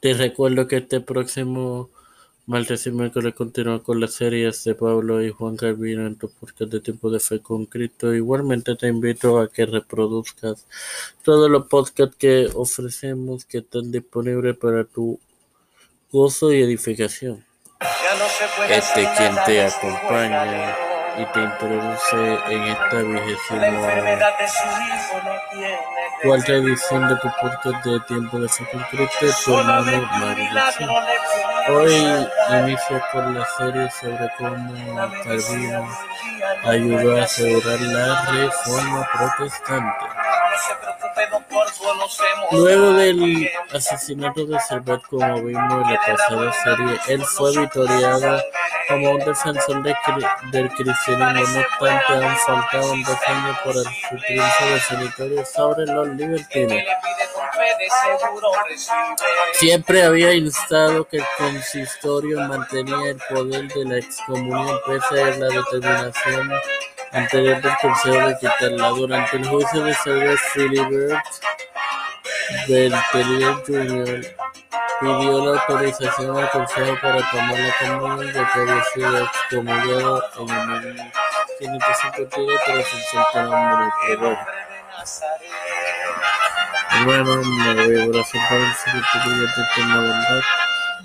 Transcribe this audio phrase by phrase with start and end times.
[0.00, 1.90] Te recuerdo que este próximo
[2.46, 6.72] martes y miércoles continúa con las series de Pablo y Juan Calvino en tu podcast
[6.72, 8.14] de Tiempo de Fe con Cristo.
[8.14, 10.66] Igualmente te invito a que reproduzcas
[11.22, 15.20] todos los podcasts que ofrecemos que están disponibles para tu
[16.10, 17.44] gozo y edificación.
[18.70, 20.89] Este quien te acompaña
[21.20, 23.66] y te introduce en esta vigésima
[26.22, 30.06] cuarta edición de tu podcast de Tiempo de Fe con Cristo, tu hermano
[31.68, 32.26] Hoy
[32.62, 35.88] inicio con la serie sobre cómo Calvino
[36.64, 40.19] ayudó a asegurar la reforma protestante.
[42.52, 48.42] Luego del asesinato de Servet, como vimos en la pasada serie, él fue victoriado
[48.88, 51.54] como un defensor del cristianismo.
[51.54, 56.82] No obstante, aún faltaban dos años para su triunfo definitorio sobre los libertinos.
[59.52, 65.48] Siempre había instado que el consistorio mantenía el poder de la excomunión pese a la
[65.48, 66.50] determinación
[67.12, 68.88] anterior del Consejo de quitarla.
[68.88, 71.24] Durante el juicio de Sir Philibert
[72.68, 74.36] Berthelier Jr.
[75.00, 80.50] pidió la autorización al Consejo para tomar la comunión, ya que había sido excomulgado en
[80.50, 80.94] el
[81.60, 83.92] 1552 tras el sultán Murat
[86.92, 90.42] Hermano, me voy a oración por el Señor de eterna bondad.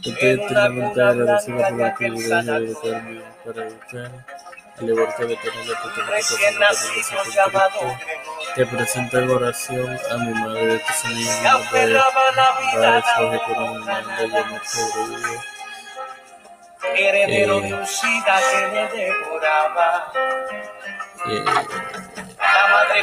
[0.03, 4.11] Estoy eternamente agradecido por la privilegio de educarme para educar,
[4.77, 5.49] al igual que de la de
[6.13, 6.35] Cristo.
[8.55, 11.23] Te presento en oración a mi madre, me
[14.27, 15.39] de amor sobrevive.
[16.95, 20.11] Heredero de un SIDA que le devoraba.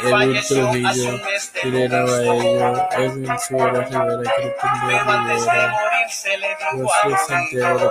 [0.01, 1.11] Edwin Trujillo,
[1.63, 3.39] lideraba ello, Edwin
[3.81, 4.95] Rivera, Cristian de
[5.35, 5.73] Rivera,
[6.71, 7.85] José Santiago,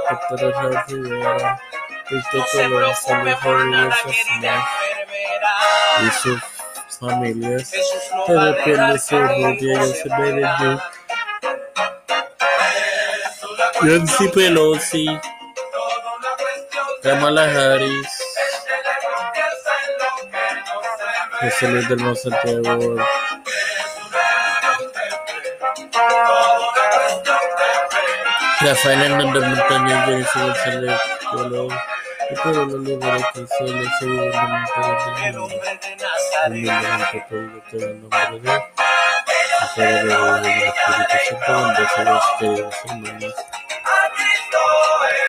[2.21, 4.65] Colón, Salud Rodríguez Aznar
[6.03, 6.41] y sus
[7.01, 7.73] familias,
[8.27, 10.83] que depende su José Benedict,
[13.83, 15.21] Nancy Pelosi,
[17.03, 18.09] Kamala Harris,
[21.41, 22.97] José Luis del Monte Santiago,
[28.61, 31.01] Rafael Hernández Montañez, Jennifer González
[32.35, 35.55] Todos los líderes que se les gubernamentales del mundo.
[36.47, 38.57] Humildemente pedido todo en nombre de y
[39.77, 43.35] para el Espíritu Santo, bendecidos queridos hermanos.